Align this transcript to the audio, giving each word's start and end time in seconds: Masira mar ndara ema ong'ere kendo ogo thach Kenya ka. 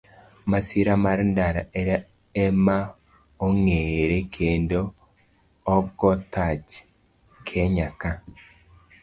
Masira 0.49 0.93
mar 1.03 1.19
ndara 1.31 1.61
ema 2.45 2.77
ong'ere 3.45 4.19
kendo 4.35 4.79
ogo 5.75 6.09
thach 6.33 6.69
Kenya 7.47 7.87
ka. 8.01 8.11